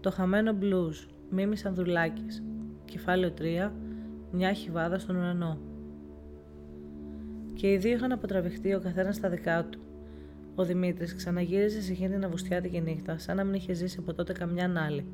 [0.00, 0.98] Το χαμένο μπλουζ,
[1.30, 2.42] Μίμη Ανδρουλάκης.
[2.84, 3.72] Κεφάλαιο 3.
[4.30, 5.58] Μια χιβάδα στον ουρανό.
[7.54, 9.80] Και οι δύο είχαν αποτραβηχτεί ο καθένας στα δικά του.
[10.54, 14.32] Ο Δημήτρης ξαναγύριζε σε εκείνη την αβουστιάτικη νύχτα, σαν να μην είχε ζήσει από τότε
[14.32, 15.06] καμιά άλλη.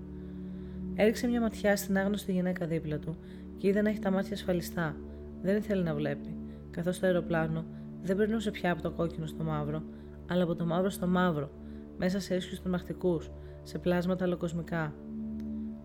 [0.95, 3.16] Έριξε μια ματιά στην άγνωστη γυναίκα δίπλα του
[3.56, 4.96] και είδε να έχει τα μάτια ασφαλιστά.
[5.42, 6.37] Δεν ήθελε να βλέπει,
[6.70, 7.64] καθώς το αεροπλάνο
[8.02, 9.82] δεν περνούσε πια από το κόκκινο στο μαύρο,
[10.28, 11.51] αλλά από το μαύρο στο μαύρο,
[11.98, 13.30] μέσα σε ίσιου τρομακτικούς,
[13.64, 14.95] σε πλάσματα αλλοκοσμικά.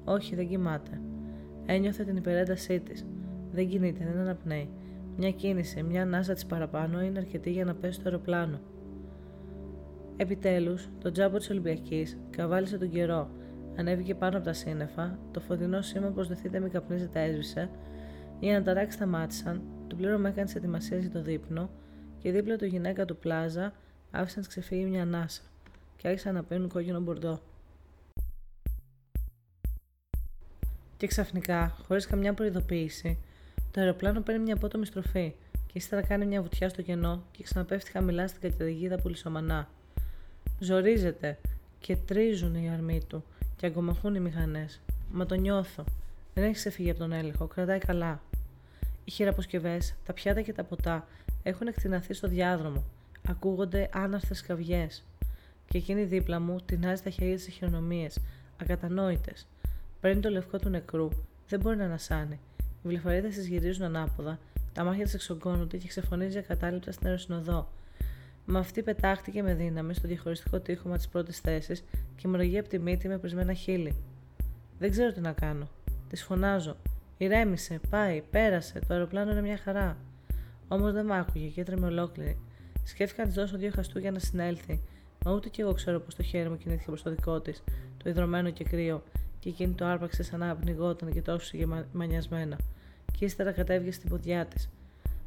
[0.05, 1.01] Όχι, δεν κοιμάται.
[1.65, 3.05] Ένιωθε την υπερέντασή της.
[3.51, 4.69] Δεν κινείται, δεν αναπνέει.
[5.17, 8.59] Μια κίνηση, μια ανάσα της παραπάνω είναι αρκετή για να πέσει στο αεροπλάνο.
[10.17, 13.29] Επιτέλους, το τζάμπο της Ολυμπιακής καβάλισε τον καιρό,
[13.75, 17.69] ανέβηκε πάνω από τα σύννεφα, το φωτεινό σήμα πως δεθείτε μη καπνίζεται έσβησε,
[18.39, 21.69] για να ταράξει σταμάτησαν, το πλήρωμα έκανε τι ετοιμασίες για το δείπνο
[22.17, 23.73] και δίπλα του γυναίκα του πλάζα
[24.11, 25.41] άφησαν να ξεφύγει μια ανάσα
[25.95, 27.39] και άρχισαν να πίνουν κόκκινο μπορντό.
[30.99, 33.17] Και ξαφνικά, χωρίς καμιά προειδοποίηση,
[33.71, 35.33] το αεροπλάνο παίρνει μια απότομη στροφή
[35.65, 39.69] και ύστερα κάνει μια βουτιά στο κενό και ξαναπέφτει χαμηλά στην καταιγίδα που λισομανά.
[40.59, 41.37] Ζορίζεται
[41.79, 43.23] και τρίζουν οι αρμοί του
[43.55, 44.81] και αγκομαχούν οι μηχανές.
[45.11, 45.83] Μα το νιώθω.
[46.33, 48.21] Δεν έχει ξεφύγει από τον έλεγχο, κρατάει καλά.
[49.05, 51.07] Οι χειραποσκευές, τα πιάτα και τα ποτά
[51.43, 52.83] έχουν εκτιναθεί στο διάδρομο.
[53.27, 54.87] Ακούγονται άναρθες καυγέ.
[55.69, 58.07] Και εκείνη δίπλα μου τεινάζει τα χέρια της χειρονομίε,
[58.61, 59.47] ακατανόητες.
[59.99, 61.09] Παίρνει το λευκό του νεκρού,
[61.47, 62.39] δεν μπορεί να ανασάνει.
[62.83, 64.39] Οι βλεφαρίδες της γυρίζουν ανάποδα,
[64.73, 67.69] τα μάτια της εξογκώνονται και ξεφωνίζει ακατάληπτα στην αεροσυνοδό.
[68.45, 71.83] Μα αυτή πετάχτηκε με δύναμη στο διαχωριστικό τείχομα της πρώτης θέσης
[72.15, 73.95] και μοραγεί από τη μύτη με πρισμένα χείλη.
[74.79, 75.67] Δεν ξέρω τι να κάνω.
[76.09, 76.75] Της φωνάζω.
[77.17, 79.97] Ηρέμησε, πάει, πέρασε, το αεροπλάνο είναι μια χαρά.
[80.67, 82.37] Όμως δεν μ' άκουγε και έτρεμε ολόκληρη.
[82.83, 84.81] Σκέφτηκα να της δώσω δύο χαστούγια να συνέλθει,
[85.25, 87.63] μα ούτε κι εγώ ξέρω πως το χέρι μου κινήθηκε προς το δικό της,
[88.03, 89.03] το υδρωμένο και κρύο,
[89.39, 91.57] και εκείνη το άρπαξε σαν να πνιγόταν και τόσο
[91.91, 92.57] μανιασμένα.
[93.17, 94.69] Και ύστερα κατέβηκε στην ποδιά της.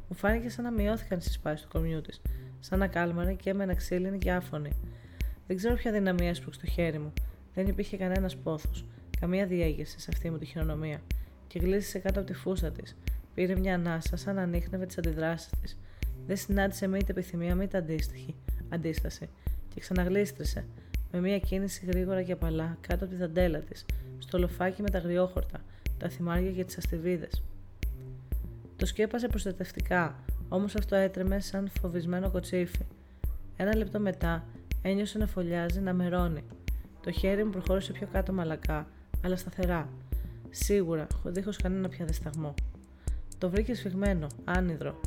[0.09, 2.21] Μου φάνηκε σαν να μειώθηκαν στις σπάσεις του κορμιού της,
[2.59, 4.69] σαν να κάλμαρε και έμενα ξύλινη και άφωνη.
[5.47, 7.13] Δεν ξέρω ποια δυναμία έσπρωξε το χέρι μου.
[7.53, 8.85] Δεν υπήρχε κανένας πόθος,
[9.19, 11.01] καμία διέγερση σε αυτή μου τη χειρονομία.
[11.47, 12.95] Και γλίστησε κάτω από τη φούστα της.
[13.33, 15.77] Πήρε μια ανάσα σαν να ανείχνευε τις αντιδράσεις της.
[16.27, 18.35] Δεν συνάντησε μήτε επιθυμία μήτε αντίστοιχη
[18.69, 19.29] αντίσταση.
[19.73, 20.65] Και ξαναγλίστρησε,
[21.11, 23.85] με μια κίνηση γρήγορα και απαλά κάτω από τη δαντέλα της,
[24.23, 25.59] στο λοφάκι με τα γριόχορτα,
[25.97, 27.43] τα θυμάρια και τις αστιβίδες.
[28.75, 30.15] Το σκέπασε προστατευτικά,
[30.49, 32.85] όμως αυτό έτρεμε σαν φοβισμένο κοτσίφι.
[33.57, 34.45] Ένα λεπτό μετά
[34.81, 36.43] ένιωσε να φωλιάζει, να μερώνει.
[37.03, 38.87] Το χέρι μου προχώρησε πιο κάτω μαλακά,
[39.23, 39.89] αλλά σταθερά.
[40.49, 42.53] Σίγουρα, δίχω κανένα πια δισταγμό.
[43.37, 44.99] Το βρήκε σφιγμένο, άνυδρο.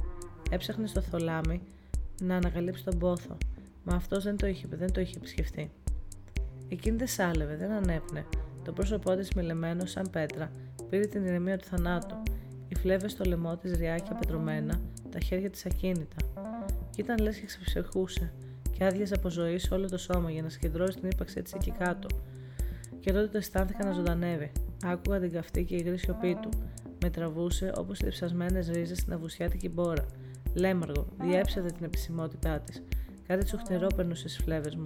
[0.51, 1.63] Έψαχνε στο θολάμι
[2.21, 3.37] να ανακαλύψει τον πόθο,
[3.85, 5.71] μα αυτός δεν το είχε, δεν το είχε επισκεφτεί.
[6.69, 8.27] Εκείνη δεν σάλευε, δεν ανέπνε.
[8.67, 10.51] Το πρόσωπό της μιλεμένο σαν πέτρα
[10.89, 12.17] πήρε την ηρεμία του θανάτου.
[12.69, 16.17] Οι φλέβες στο λαιμό της ριάκια πετρωμένα, τα χέρια της ακίνητα.
[16.91, 18.33] Κι ήταν λες και ξεψυχούσε
[18.73, 21.71] και άδειαζε από ζωή σε όλο το σώμα για να συγκεντρώσει την ύπαρξή της εκεί
[21.71, 22.09] κάτω.
[23.01, 24.53] Και τότε το αισθάνθηκα να ζωντανεύει.
[24.85, 26.49] Άκουγα την καυτή και υγρή σιωπή του.
[27.03, 30.07] Με τραβούσε όπως οι διψασμένε ρίζες στην αβουσιάτικη μπόρα.
[30.55, 32.83] Λέμαργο, διέψευε την επισημότητά της.
[33.27, 34.85] Κάτι τσουχτερό περνούσε στις φλέβες μου.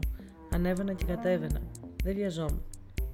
[0.54, 1.60] Ανέβαινα και κατέβαινα.
[2.04, 2.62] Δεν βιαζόμουν.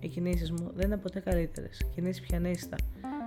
[0.07, 1.81] Οι κινήσει μου δεν ήταν ποτέ καλύτερες.
[1.95, 2.77] Κινήσεις πιανίστα.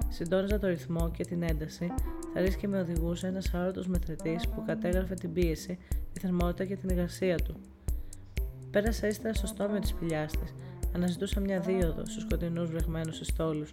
[0.10, 1.92] Συντόνιζα το ρυθμό και την ένταση,
[2.34, 5.78] θα και με οδηγούσε ένας αόρατο μετρητής που κατέγραφε την πίεση,
[6.14, 7.56] τη θερμότητα και την υγρασία του.
[8.72, 10.54] Πέρασα ύστερα στο στόμιο της σπηλιάς της.
[10.96, 13.66] Αναζητούσα μια δίωδο στους σκοτεινού βρεγμένους ιστόλου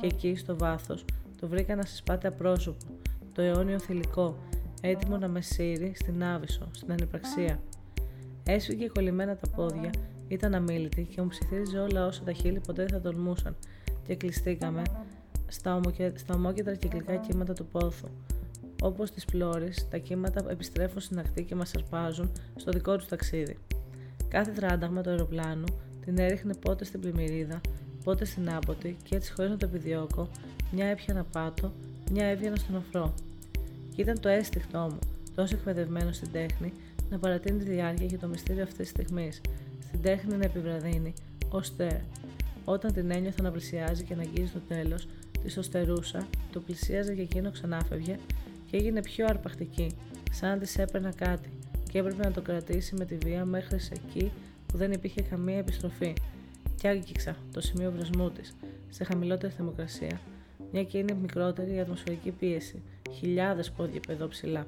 [0.00, 1.04] και εκεί, στο βάθος,
[1.40, 2.84] το βρήκα να συσπάται απρόσωπο,
[3.32, 4.36] το αιώνιο θηλυκό,
[4.80, 7.60] έτοιμο να με σύρει στην άβυσο, στην ανυπραξία.
[8.44, 9.90] Έσφυγε κολλημένα τα πόδια,
[10.32, 13.56] ήταν αμήλυτη και μου ψιθύριζε όλα όσα τα χείλη ποτέ δεν θα τολμούσαν,
[14.06, 14.82] και κλειστήκαμε
[15.48, 16.12] στα, ομοκε...
[16.16, 18.08] στα ομόκεντρα κυκλικά κύματα του πόθου.
[18.82, 23.58] Όπως τι πλώρε, τα κύματα επιστρέφουν στην ακτή και μας αρπάζουν στο δικό τους ταξίδι.
[24.28, 25.64] Κάθε τράνταγμα του αεροπλάνου
[26.04, 27.60] την έριχνε πότε στην πλημμυρίδα,
[28.04, 30.28] πότε στην άμποτη και έτσι χωρίς να το επιδιώκω,
[30.72, 31.72] μια έπιανα πάτο,
[32.10, 33.14] μια έβγαινα στον οφρό.
[33.94, 34.98] Και ήταν το αίσθηκτό μου,
[35.34, 36.72] τόσο εκπαιδευμένο στην τέχνη,
[37.10, 39.40] να παρατείνει τη διάρκεια και το μυστήριο αυτής της στιγμής,
[39.82, 41.12] στην τέχνη να επιβραδύνει,
[41.48, 42.04] ώστε
[42.64, 45.08] όταν την ένιωθα να πλησιάζει και να αγγίζει το τέλος,
[45.42, 48.18] της το στερούσα, το πλησίαζε και εκείνο ξανάφευγε
[48.70, 49.96] και έγινε πιο αρπακτική,
[50.30, 51.50] σαν να της έπαιρνα κάτι
[51.90, 54.32] και έπρεπε να το κρατήσει με τη βία μέχρι σε εκεί
[54.66, 56.12] που δεν υπήρχε καμία επιστροφή.
[56.76, 58.54] Και άγγιξα το σημείο βρεσμού της,
[58.90, 60.20] σε χαμηλότερη θερμοκρασία,
[60.72, 64.66] μια και είναι μικρότερη η ατμοσφαιρική πίεση, χιλιάδες πόδια παιδό ψηλά.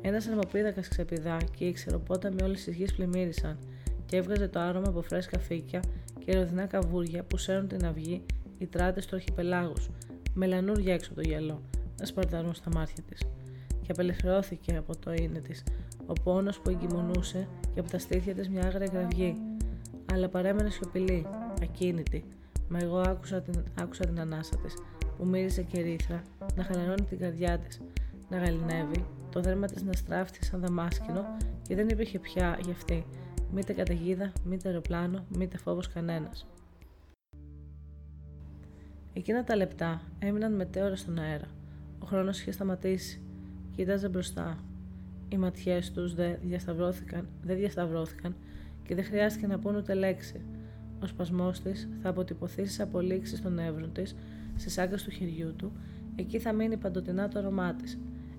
[0.00, 3.58] Ένας αρμοπίδακα ξεπηδά και ήξερε πότε με όλες τις γης πλημμύρισαν
[4.06, 5.82] και έβγαζε το άρωμα από φρέσκα φύκια
[6.18, 8.22] και ροδινά καβούρια που σέρνουν την αυγή
[8.58, 9.90] οι τράτες του αρχιπελάγους,
[10.34, 11.62] με λανούρια έξω από το γυαλό,
[12.00, 13.22] να σπαρταρούν στα μάτια της.
[13.82, 15.64] Και απελευθερώθηκε από το είναι της,
[16.06, 19.34] ο πόνος που εγκυμονούσε και από τα στήθια της μια άγρια γραυγή,
[20.12, 21.26] αλλά παρέμενε σιωπηλή,
[21.62, 22.24] ακίνητη,
[22.68, 24.74] μα εγώ άκουσα την, άκουσα την ανάσα της,
[25.16, 26.22] που μύριζε και ρίθρα,
[26.56, 27.80] να χαλαρώνει την καρδιά της,
[28.28, 31.24] να γαλινεύει, το δέρμα της να στράφτει σαν δαμάσκηνο
[31.62, 33.06] και δεν υπήρχε πια για αυτή,
[33.54, 36.46] μήτε καταιγίδα, μήτε αεροπλάνο, μήτε φόβος κανένας.
[39.12, 41.46] Εκείνα τα λεπτά έμειναν μετέωρα στον αέρα.
[41.98, 43.20] Ο χρόνος είχε σταματήσει.
[43.76, 44.58] Κοίταζε μπροστά.
[45.28, 48.36] Οι ματιές τους δεν διασταυρώθηκαν, δεν διασταυρώθηκαν
[48.84, 50.40] και δεν χρειάστηκε να πούν ούτε λέξη.
[51.02, 54.16] Ο σπασμός της θα αποτυπωθεί στι απολύξεις των εύρων της,
[54.56, 55.72] στις άκρε του χεριού του,
[56.16, 57.98] εκεί θα μείνει παντοτινά το όνομά της.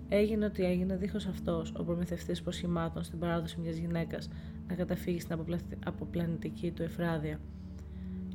[0.09, 4.29] Έγινε ότι έγινε δίχως αυτός ο προμηθευτής προσχημάτων στην παράδοση μιας γυναίκας
[4.67, 5.37] να καταφύγεις στην
[5.85, 7.39] αποπλανητική του εφράδια.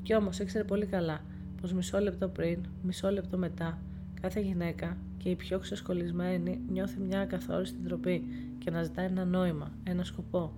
[0.03, 1.25] Κι όμως ήξερε πολύ καλά
[1.61, 3.79] πως μισό λεπτό πριν, μισό λεπτό μετά,
[4.21, 8.25] κάθε γυναίκα και η πιο ξεσκολισμένη νιώθει μια ακαθόριστη ντροπή
[8.59, 10.53] και να ζητάει ένα νόημα, ένα σκοπό.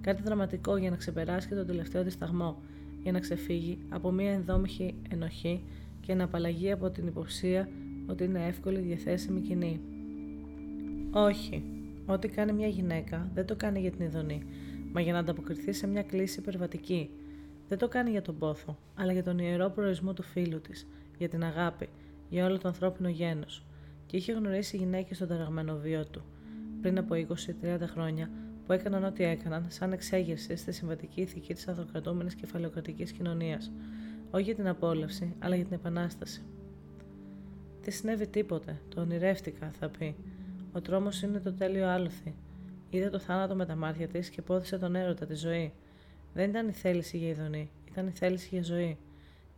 [0.00, 2.62] Κάτι δραματικό για να ξεπεράσει και τον τελευταίο τη σταγμό,
[3.02, 5.62] για να ξεφύγει από μια ενδόμηχη ενοχή
[6.00, 7.68] και να απαλλαγεί από την υποψία
[8.06, 9.80] ότι είναι εύκολη διαθέσιμη κοινή.
[11.10, 11.62] Όχι.
[12.06, 14.42] Ό,τι κάνει μια γυναίκα δεν το κάνει για την ειδονή,
[14.92, 17.10] μα για να ανταποκριθεί σε μια κλίση υπερβατική.
[17.68, 20.86] Δεν το κάνει για τον πόθο, αλλά για τον ιερό προορισμό του φίλου της,
[21.18, 21.88] για την αγάπη,
[22.28, 23.66] για όλο το ανθρώπινο γένος.
[24.06, 26.22] Και είχε γνωρίσει γυναίκες στον ταραγμένο βίο του,
[26.80, 28.30] πριν από 20-30 χρόνια,
[28.66, 33.72] που έκαναν ό,τι έκαναν, σαν εξέγερση στη συμβατική ηθική της ανθρωκρατούμενη κεφαλαιοκρατικής κοινωνίας.
[34.30, 36.42] Όχι για την απόλαυση, αλλά για την επανάσταση.
[37.82, 40.16] Δεν συνέβη τίποτε, το ονειρεύτηκα, θα πει.
[40.72, 42.34] Ο τρόμος είναι το τέλειο άλοθη.
[42.90, 45.72] Είδε το θάνατο με τα μάτια της και πόθησε τον έρωτα, τη ζωή.
[46.34, 48.98] Δεν ήταν η θέληση για ειδονή, ήταν η θέληση για ζωή.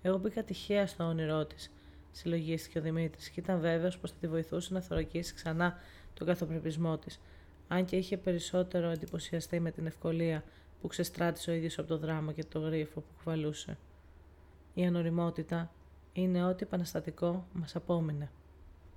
[0.03, 1.73] Εγώ μπήκα τυχαία στο όνειρό της,
[2.11, 5.79] συλλογίστηκε ο Δημήτρης, και ήταν βέβαιος πως θα τη βοηθούσε να θωρακίσει ξανά
[6.15, 7.21] τον καθοπρεπισμό της,
[7.69, 10.45] αν και είχε περισσότερο εντυπωσιαστεί με την ευκολία
[10.81, 13.79] που ξεστράτησε ο ίδιος από το δράμα και το γρίφο που κουβαλούσε.
[14.75, 15.71] Η ανοριμότητα
[16.13, 18.31] είναι ό,τι επαναστατικό μας απόμεινε.